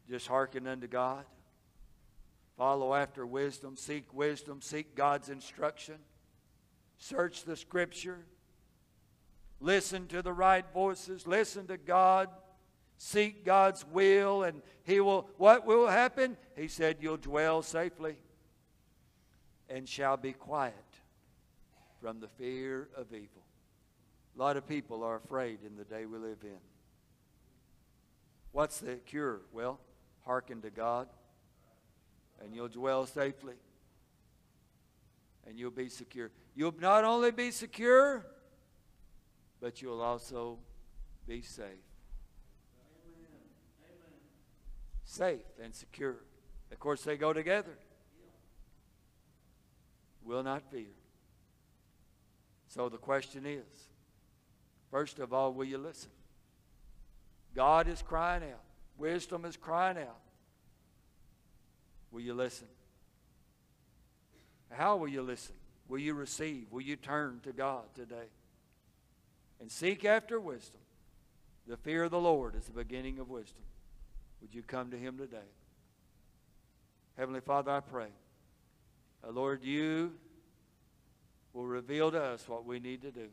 [0.09, 1.23] Just hearken unto God.
[2.57, 3.77] Follow after wisdom.
[3.77, 4.61] Seek wisdom.
[4.61, 5.95] Seek God's instruction.
[6.97, 8.25] Search the Scripture.
[9.59, 11.27] Listen to the right voices.
[11.27, 12.29] Listen to God.
[12.97, 15.29] Seek God's will, and He will.
[15.37, 16.37] What will happen?
[16.55, 18.17] He said, You'll dwell safely
[19.69, 20.73] and shall be quiet
[22.01, 23.43] from the fear of evil.
[24.35, 26.57] A lot of people are afraid in the day we live in.
[28.51, 29.41] What's the cure?
[29.51, 29.79] Well,
[30.25, 31.07] hearken to God,
[32.41, 33.55] and you'll dwell safely,
[35.47, 36.31] and you'll be secure.
[36.55, 38.25] You'll not only be secure,
[39.61, 40.57] but you'll also
[41.27, 41.65] be safe.
[45.03, 46.17] Safe and secure.
[46.71, 47.77] Of course, they go together.
[50.23, 50.93] Will not fear.
[52.67, 53.65] So the question is
[54.91, 56.11] first of all, will you listen?
[57.55, 58.63] God is crying out,
[58.97, 60.19] wisdom is crying out.
[62.11, 62.67] Will you listen?
[64.71, 65.55] How will you listen?
[65.87, 66.71] Will you receive?
[66.71, 68.29] Will you turn to God today?
[69.59, 70.81] And seek after wisdom.
[71.67, 73.63] The fear of the Lord is the beginning of wisdom.
[74.41, 75.37] Would you come to Him today?
[77.17, 78.07] Heavenly Father, I pray.
[79.23, 80.13] Uh, Lord, you
[81.53, 83.27] will reveal to us what we need to do.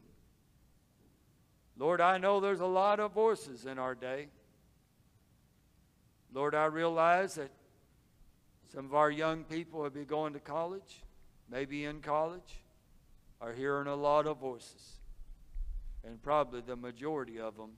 [1.79, 4.29] Lord, I know there's a lot of voices in our day.
[6.33, 7.51] Lord, I realize that
[8.73, 11.03] some of our young people will be going to college,
[11.51, 12.61] maybe in college,
[13.41, 14.96] are hearing a lot of voices.
[16.07, 17.73] And probably the majority of them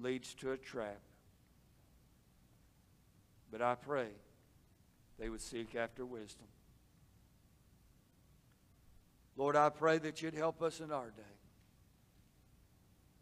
[0.00, 1.00] leads to a trap.
[3.50, 4.08] But I pray
[5.18, 6.46] they would seek after wisdom.
[9.36, 11.22] Lord, I pray that you'd help us in our day.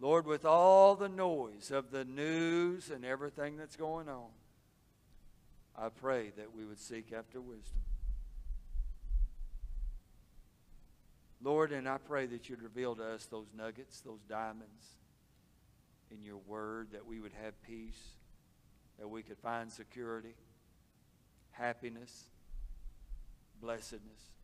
[0.01, 4.29] Lord, with all the noise of the news and everything that's going on,
[5.79, 7.81] I pray that we would seek after wisdom.
[11.43, 14.85] Lord, and I pray that you'd reveal to us those nuggets, those diamonds
[16.11, 18.01] in your word, that we would have peace,
[18.99, 20.35] that we could find security,
[21.53, 22.25] happiness,
[23.61, 24.36] blessedness.